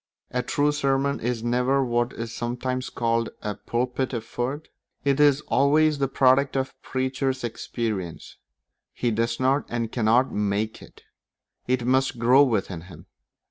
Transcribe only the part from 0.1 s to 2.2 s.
A true sermon is never what